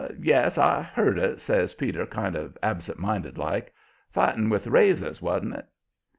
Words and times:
"Yes, 0.19 0.57
I 0.57 0.81
heard 0.81 1.19
it," 1.19 1.39
says 1.39 1.75
Peter, 1.75 2.07
kind 2.07 2.35
of 2.35 2.57
absent 2.63 2.97
minded 2.97 3.37
like. 3.37 3.71
"Fighting 4.09 4.49
with 4.49 4.65
razors, 4.65 5.21
wan't 5.21 5.53
it?" 5.53 5.67